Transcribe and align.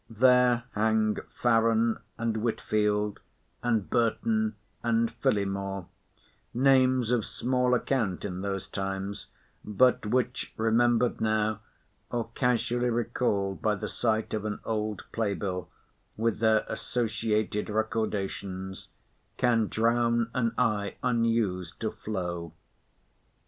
There 0.09 0.63
hang 0.73 1.17
Farren 1.43 1.99
and 2.17 2.37
Whitfield, 2.37 3.19
and 3.61 3.87
Burton 3.87 4.55
and 4.81 5.13
Phillimore, 5.21 5.89
names 6.55 7.11
of 7.11 7.23
small 7.23 7.75
account 7.75 8.25
in 8.25 8.41
those 8.41 8.65
times, 8.67 9.27
but 9.63 10.07
which, 10.07 10.55
remembered 10.57 11.21
now, 11.21 11.59
or 12.09 12.31
casually 12.33 12.89
recalled 12.89 13.61
by 13.61 13.75
the 13.75 13.87
sight 13.87 14.33
of 14.33 14.43
an 14.43 14.59
old 14.65 15.03
play 15.11 15.35
bill, 15.35 15.69
with 16.17 16.39
their 16.39 16.65
associated 16.67 17.69
recordations, 17.69 18.87
can 19.37 19.67
"drown 19.67 20.31
an 20.33 20.55
eye 20.57 20.95
unused 21.03 21.79
to 21.81 21.91
flow." 21.91 22.53